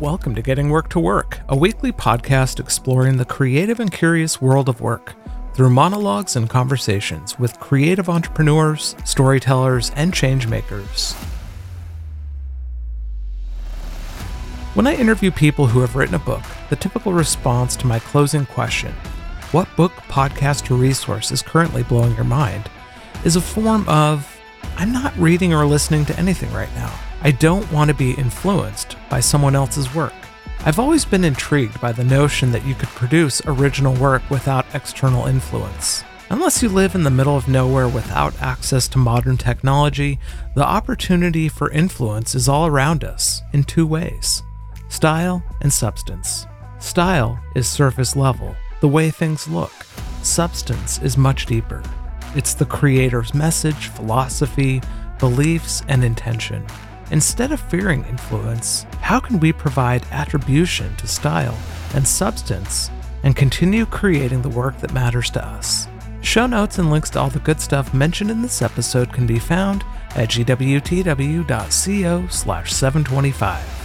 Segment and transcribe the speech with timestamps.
[0.00, 4.68] Welcome to Getting Work to Work, a weekly podcast exploring the creative and curious world
[4.68, 5.14] of work
[5.54, 11.14] through monologues and conversations with creative entrepreneurs, storytellers, and changemakers.
[14.74, 18.46] When I interview people who have written a book, the typical response to my closing
[18.46, 18.92] question,
[19.52, 22.68] What book, podcast, or resource is currently blowing your mind?
[23.24, 24.26] is a form of,
[24.76, 26.92] I'm not reading or listening to anything right now.
[27.24, 30.12] I don't want to be influenced by someone else's work.
[30.64, 35.26] I've always been intrigued by the notion that you could produce original work without external
[35.26, 36.02] influence.
[36.30, 40.18] Unless you live in the middle of nowhere without access to modern technology,
[40.56, 44.42] the opportunity for influence is all around us in two ways
[44.88, 46.46] style and substance.
[46.80, 49.72] Style is surface level, the way things look.
[50.22, 51.84] Substance is much deeper.
[52.34, 54.82] It's the creator's message, philosophy,
[55.20, 56.66] beliefs, and intention.
[57.12, 61.58] Instead of fearing influence, how can we provide attribution to style
[61.94, 62.90] and substance
[63.22, 65.86] and continue creating the work that matters to us?
[66.22, 69.38] Show notes and links to all the good stuff mentioned in this episode can be
[69.38, 71.46] found at gwtw.co
[72.28, 73.78] slash 725.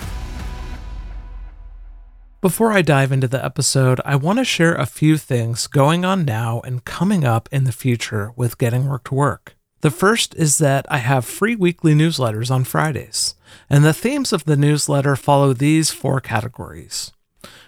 [2.40, 6.24] Before I dive into the episode, I want to share a few things going on
[6.24, 9.57] now and coming up in the future with Getting Work to Work.
[9.82, 13.36] The first is that I have free weekly newsletters on Fridays,
[13.70, 17.12] and the themes of the newsletter follow these four categories.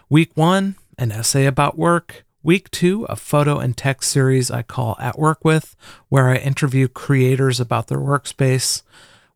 [0.10, 2.26] Week one, an essay about work.
[2.42, 5.76] Week two, a photo and text series I call At Work With,
[6.08, 8.82] where I interview creators about their workspace.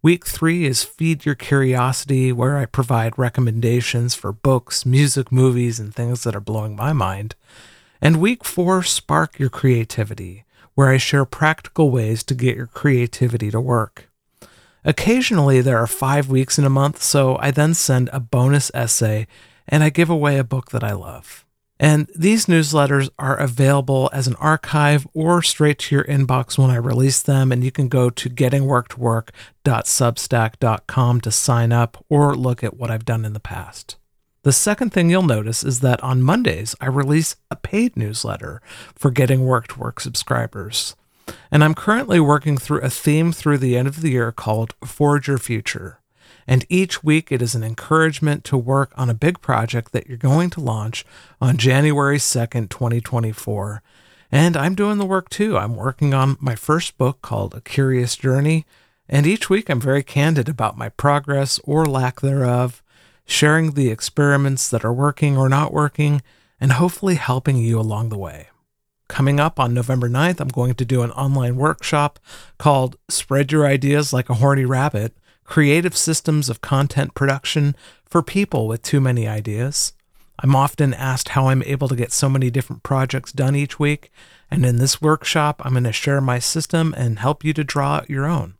[0.02, 5.94] Week three is Feed Your Curiosity, where I provide recommendations for books, music, movies, and
[5.94, 7.36] things that are blowing my mind.
[8.02, 10.44] And week four, Spark Your Creativity,
[10.76, 14.10] where I share practical ways to get your creativity to work.
[14.86, 19.28] Occasionally, there are five weeks in a month, so I then send a bonus essay
[19.68, 21.46] and I give away a book that I love.
[21.80, 26.76] And these newsletters are available as an archive or straight to your inbox when I
[26.76, 27.52] release them.
[27.52, 33.26] And you can go to gettingworktowork.substack.com to sign up or look at what I've done
[33.26, 33.96] in the past.
[34.44, 38.62] The second thing you'll notice is that on Mondays, I release a paid newsletter
[38.94, 40.98] for Getting Work to Work subscribers.
[41.50, 45.30] And I'm currently working through a theme through the end of the year called Forge
[45.30, 46.02] Your Future.
[46.46, 50.18] And each week it is an encouragement to work on a big project that you're
[50.18, 51.06] going to launch
[51.40, 53.82] on January 2nd, 2024.
[54.30, 55.58] And I'm doing the work too.
[55.58, 58.66] I'm working on my first book called A Curious Journey.
[59.08, 62.83] And each week I'm very candid about my progress or lack thereof
[63.25, 66.22] sharing the experiments that are working or not working,
[66.59, 68.47] and hopefully helping you along the way.
[69.07, 72.19] Coming up on November 9th, I'm going to do an online workshop
[72.57, 77.75] called Spread Your Ideas Like a Horny Rabbit Creative Systems of Content Production
[78.06, 79.94] for People with Too Many Ideas.
[80.40, 84.09] I'm often asked how I'm able to get so many different projects done each week,
[84.50, 87.95] and in this workshop, I'm going to share my system and help you to draw
[87.95, 88.55] out your own.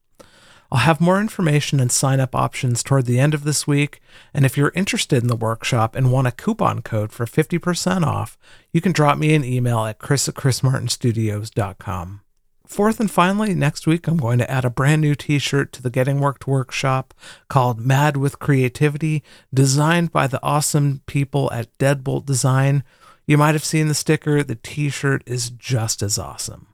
[0.74, 4.02] I'll have more information and sign up options toward the end of this week.
[4.34, 8.40] And if you're interested in the workshop and want a coupon code for 50% off,
[8.72, 12.22] you can drop me an email at chris at chrismartinstudios.com.
[12.66, 15.84] Fourth and finally, next week I'm going to add a brand new t shirt to
[15.84, 17.14] the Getting Work to Work Shop
[17.50, 19.22] called Mad with Creativity,
[19.54, 22.84] designed by the awesome people at Deadbolt Design.
[23.28, 26.70] You might have seen the sticker, the t shirt is just as awesome.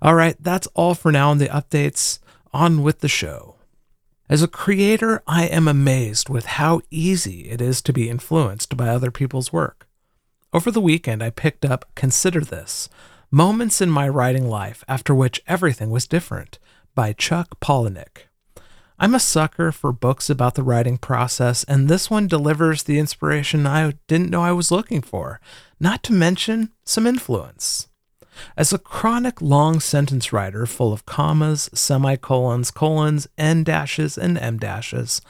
[0.00, 2.20] All right, that's all for now on the updates
[2.52, 3.56] on with the show.
[4.28, 8.88] As a creator, I am amazed with how easy it is to be influenced by
[8.88, 9.88] other people's work.
[10.52, 12.88] Over the weekend, I picked up Consider This
[13.30, 16.58] Moments in My Writing Life After Which Everything Was Different
[16.94, 18.28] by Chuck Palahniuk.
[18.98, 23.66] I'm a sucker for books about the writing process, and this one delivers the inspiration
[23.66, 25.40] I didn't know I was looking for,
[25.78, 27.87] not to mention some influence.
[28.56, 34.58] As a chronic long sentence writer full of commas, semicolons, colons, en dashes, and em
[34.58, 35.20] dashes,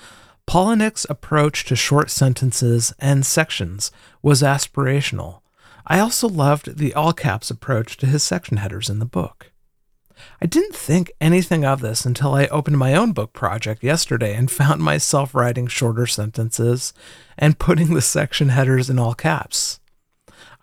[0.46, 3.90] Palahniuk's approach to short sentences and sections
[4.22, 5.40] was aspirational.
[5.86, 9.52] I also loved the all caps approach to his section headers in the book.
[10.40, 14.50] I didn't think anything of this until I opened my own book project yesterday and
[14.50, 16.92] found myself writing shorter sentences
[17.36, 19.80] and putting the section headers in all caps.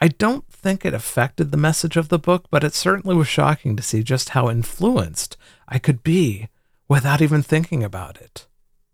[0.02, 3.76] I don't think it affected the message of the book, but it certainly was shocking
[3.76, 6.50] to see just how influenced I could be
[6.88, 8.48] without even thinking about it.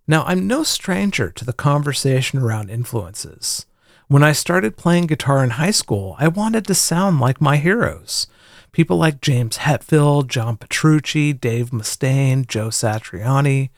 [0.06, 3.66] Now, I'm no stranger to the conversation around influences.
[4.10, 8.28] When I started playing guitar in high school, I wanted to sound like my heroes.
[8.74, 13.70] People like James Hetfield, John Petrucci, Dave Mustaine, Joe Satriani.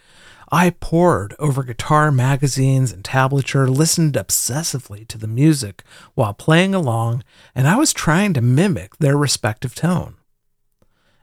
[0.54, 5.84] I pored over guitar magazines and tablature, listened obsessively to the music
[6.14, 7.24] while playing along,
[7.56, 10.14] and I was trying to mimic their respective tone.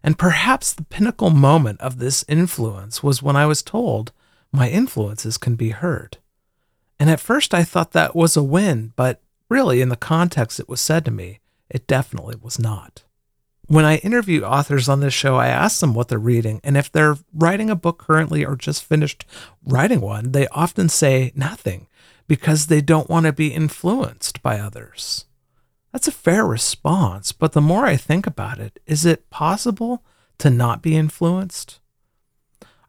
[0.03, 4.11] And perhaps the pinnacle moment of this influence was when I was told
[4.51, 6.19] my influences can be heard.
[6.99, 10.69] And at first I thought that was a win, but really, in the context it
[10.69, 11.39] was said to me,
[11.69, 13.05] it definitely was not
[13.71, 16.61] when I interview authors on this show, I ask them what they're reading.
[16.65, 19.25] And if they're writing a book currently or just finished
[19.65, 21.87] writing one, they often say nothing
[22.27, 25.27] because they don't want to be influenced by others.
[25.93, 30.03] That's a fair response, but the more I think about it, is it possible
[30.39, 31.79] to not be influenced?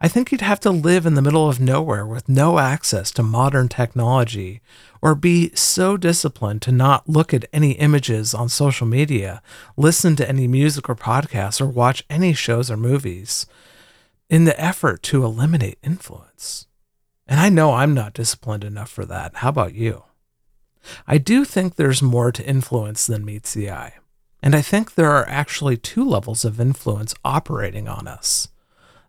[0.04, 3.22] I think you'd have to live in the middle of nowhere with no access to
[3.22, 4.60] modern technology,
[5.00, 9.44] or be so disciplined to not look at any images on social media,
[9.78, 13.46] listen to any music or podcasts, or watch any shows or movies
[14.28, 16.66] in the effort to eliminate influence.
[17.28, 19.36] And I know I'm not disciplined enough for that.
[19.36, 20.06] How about you?
[21.06, 23.94] I do think there's more to influence than meets the eye.
[24.42, 28.48] And I think there are actually two levels of influence operating on us.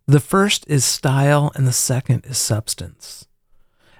[0.06, 3.26] The first is style, and the second is substance.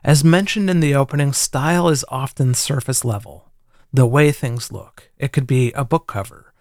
[0.03, 3.53] As mentioned in the opening, style is often surface level,
[3.93, 5.11] the way things look.
[5.17, 6.53] It could be a book cover,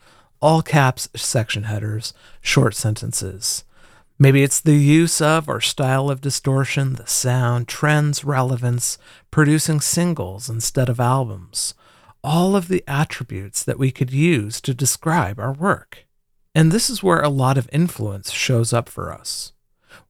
[0.41, 3.63] all caps section headers, short sentences.
[4.19, 8.99] Maybe it's the use of or style of distortion, the sound, trends, relevance,
[9.31, 11.73] producing singles instead of albums.
[12.23, 16.05] All of the attributes that we could use to describe our work.
[16.53, 19.53] And this is where a lot of influence shows up for us.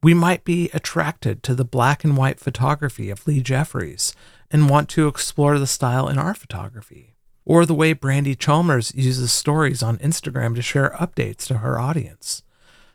[0.02, 4.14] We might be attracted to the black and white photography of Lee Jeffries
[4.50, 9.32] and want to explore the style in our photography, or the way Brandy Chalmers uses
[9.32, 12.42] stories on Instagram to share updates to her audience.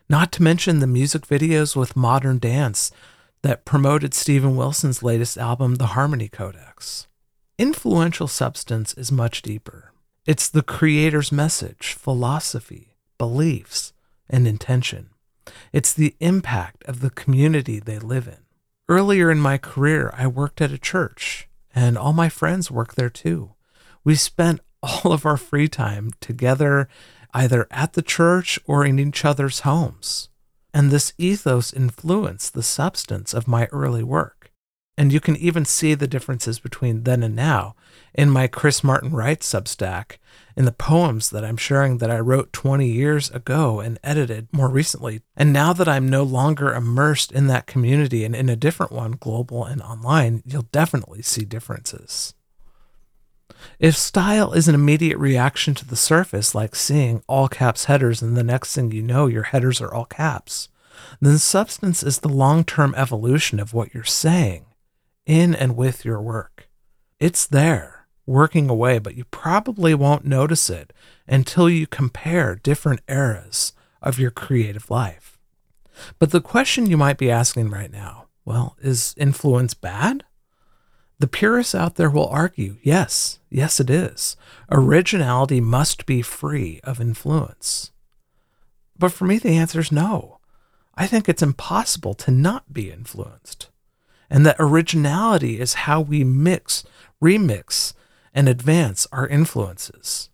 [0.08, 2.90] Not to mention the music videos with modern dance
[3.42, 7.06] that promoted Steven Wilson's latest album, The Harmony Codex.
[7.58, 9.92] Influential substance is much deeper.
[10.26, 13.92] It's the creator's message, philosophy, beliefs,
[14.30, 15.10] and intention.
[15.72, 18.38] It's the impact of the community they live in.
[18.88, 23.10] Earlier in my career, I worked at a church, and all my friends worked there
[23.10, 23.52] too.
[24.04, 26.88] We spent all of our free time together,
[27.34, 30.28] either at the church or in each other's homes.
[30.72, 34.37] And this ethos influenced the substance of my early work.
[34.98, 37.76] And you can even see the differences between then and now
[38.14, 40.16] in my Chris Martin Writes Substack
[40.56, 44.68] in the poems that I'm sharing that I wrote 20 years ago and edited more
[44.68, 45.20] recently.
[45.36, 49.12] And now that I'm no longer immersed in that community and in a different one,
[49.12, 52.34] global and online, you'll definitely see differences.
[53.78, 58.36] If style is an immediate reaction to the surface, like seeing all caps headers and
[58.36, 60.68] the next thing you know, your headers are all caps,
[61.20, 64.64] then substance is the long term evolution of what you're saying
[65.28, 66.68] in and with your work.
[67.20, 70.92] It's there working away, but you probably won't notice it
[71.28, 73.72] until you compare different eras
[74.02, 75.38] of your creative life.
[76.18, 80.24] But the question you might be asking right now well, is influence bad?
[81.18, 84.36] The purists out there will argue yes, yes, it is.
[84.70, 87.90] Originality must be free of influence.
[88.98, 90.38] But for me, the answer is no.
[90.94, 93.68] I think it's impossible to not be influenced.
[94.30, 96.84] And that originality is how we mix,
[97.22, 97.94] remix,
[98.34, 100.28] and advance our influences.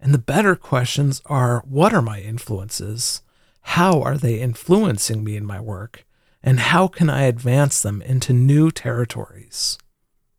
[0.00, 3.22] And the better questions are what are my influences?
[3.62, 6.04] How are they influencing me in my work?
[6.42, 9.78] And how can I advance them into new territories?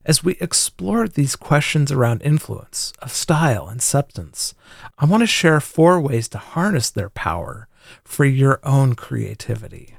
[0.06, 4.54] As we explore these questions around influence, of style and substance,
[5.00, 7.68] I want to share four ways to harness their power
[8.04, 9.96] for your own creativity.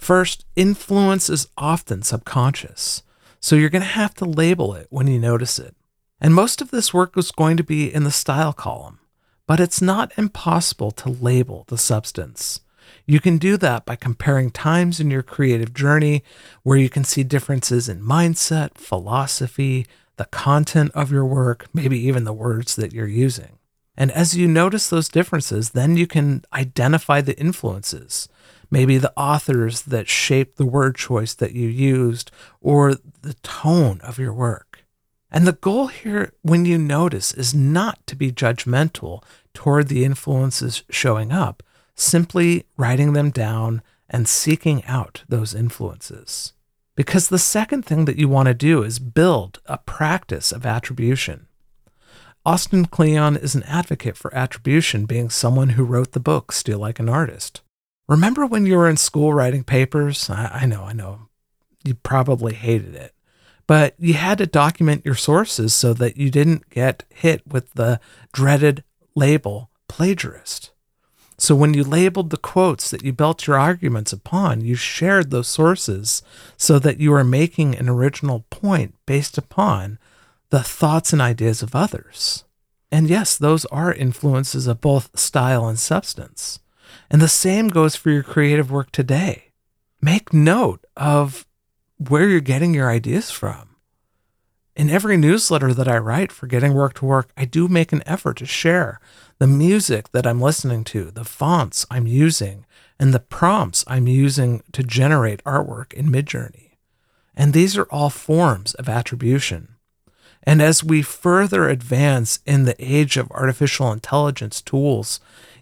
[0.00, 3.02] First, influence is often subconscious,
[3.38, 5.76] so you're going to have to label it when you notice it.
[6.18, 9.00] And most of this work was going to be in the style column,
[9.46, 12.62] but it's not impossible to label the substance.
[13.04, 16.24] You can do that by comparing times in your creative journey
[16.62, 22.24] where you can see differences in mindset, philosophy, the content of your work, maybe even
[22.24, 23.58] the words that you're using.
[23.98, 28.30] And as you notice those differences, then you can identify the influences,
[28.70, 34.18] maybe the authors that shaped the word choice that you used or the tone of
[34.18, 34.84] your work.
[35.30, 39.22] And the goal here, when you notice, is not to be judgmental
[39.54, 41.62] toward the influences showing up,
[41.94, 46.52] simply writing them down and seeking out those influences.
[46.96, 51.46] Because the second thing that you want to do is build a practice of attribution.
[52.44, 56.98] Austin Kleon is an advocate for attribution, being someone who wrote the book Steal Like
[56.98, 57.60] an Artist.
[58.10, 60.28] Remember when you were in school writing papers?
[60.28, 61.28] I, I know, I know.
[61.84, 63.14] you probably hated it.
[63.68, 68.00] But you had to document your sources so that you didn't get hit with the
[68.32, 68.82] dreaded
[69.14, 70.70] label plagiarist.
[71.38, 75.46] So when you labeled the quotes that you built your arguments upon, you shared those
[75.46, 76.24] sources
[76.56, 80.00] so that you are making an original point based upon
[80.50, 82.42] the thoughts and ideas of others.
[82.90, 86.58] And yes, those are influences of both style and substance.
[87.10, 89.52] And the same goes for your creative work today.
[90.00, 91.46] Make note of
[91.98, 93.76] where you're getting your ideas from.
[94.76, 98.02] In every newsletter that I write for Getting Work to Work, I do make an
[98.06, 99.00] effort to share
[99.38, 102.64] the music that I'm listening to, the fonts I'm using,
[102.98, 106.76] and the prompts I'm using to generate artwork in Midjourney.
[107.34, 109.76] And these are all forms of attribution.
[110.42, 115.20] And as we further advance in the age of artificial intelligence tools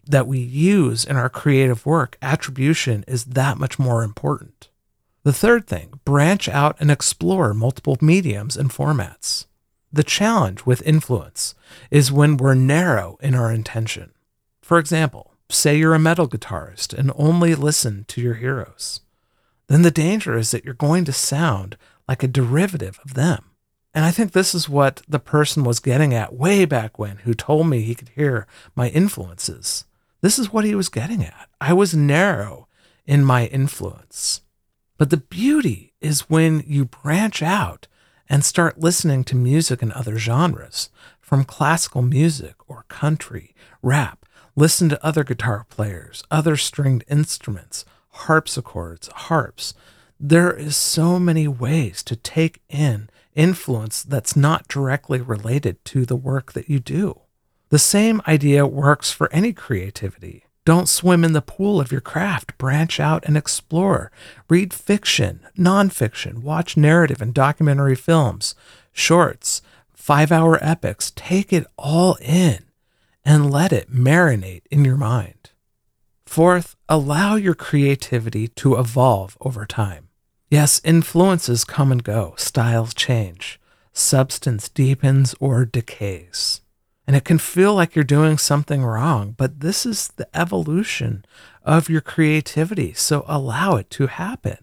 [0.09, 4.69] that we use in our creative work, attribution is that much more important.
[5.25, 9.47] The third thing, branch out and explore multiple mediums and formats.
[9.93, 11.55] The challenge with influence
[11.91, 14.13] is when we're narrow in our intention.
[14.63, 19.01] For example, say you're a metal guitarist and only listen to your heroes.
[19.69, 23.45] Then the danger is that you're going to sound like a derivative of them.
[23.95, 27.35] And I think this is what the person was getting at way back when, who
[27.35, 29.85] told me he could hear my influences.
[30.21, 31.49] This is what he was getting at.
[31.61, 32.67] I was narrow
[33.07, 34.43] in my influence.
[34.97, 37.87] But the beauty is when you branch out
[38.29, 44.89] and start listening to music in other genres, from classical music or country, rap, listen
[44.89, 49.75] to other guitar players, other stringed instruments, harpsichords, harps.
[50.19, 56.17] There is so many ways to take in influence that's not directly related to the
[56.17, 57.21] work that you do.
[57.71, 60.45] The same idea works for any creativity.
[60.65, 62.57] Don't swim in the pool of your craft.
[62.59, 64.11] Branch out and explore.
[64.49, 68.55] Read fiction, nonfiction, watch narrative and documentary films,
[68.93, 69.63] shorts,
[69.95, 71.13] five hour epics.
[71.15, 72.65] Take it all in
[73.25, 75.51] and let it marinate in your mind.
[76.27, 80.09] Fourth, allow your creativity to evolve over time.
[80.51, 83.61] Yes, influences come and go, styles change,
[83.93, 86.63] substance deepens or decays.
[87.09, 91.25] And it can feel like you're doing something wrong, but this is the evolution
[91.65, 92.93] of your creativity.
[92.93, 94.59] So allow it to happen.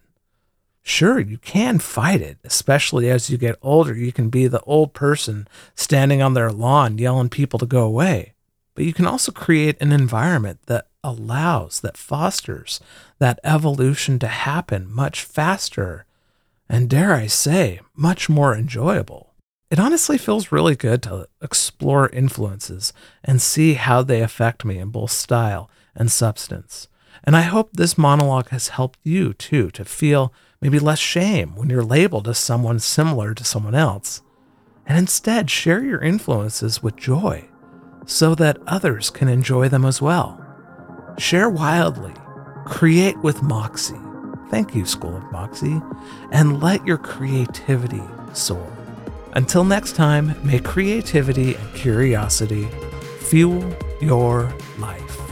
[0.80, 3.96] Sure, you can fight it, especially as you get older.
[3.96, 8.34] You can be the old person standing on their lawn yelling people to go away.
[8.76, 12.78] But you can also create an environment that allows, that fosters
[13.18, 16.04] that evolution to happen much faster
[16.68, 19.25] and, dare I say, much more enjoyable.
[19.68, 22.92] It honestly feels really good to explore influences
[23.24, 26.86] and see how they affect me in both style and substance.
[27.24, 31.68] And I hope this monologue has helped you too to feel maybe less shame when
[31.68, 34.22] you're labeled as someone similar to someone else.
[34.86, 37.48] And instead, share your influences with joy
[38.06, 40.40] so that others can enjoy them as well.
[41.18, 42.14] Share wildly,
[42.66, 43.96] create with Moxie.
[44.48, 45.82] Thank you, School of Moxie,
[46.30, 48.85] and let your creativity soar.
[49.36, 52.66] Until next time, may creativity and curiosity
[53.20, 53.62] fuel
[54.00, 55.25] your life.